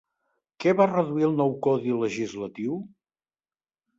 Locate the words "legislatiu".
2.05-2.79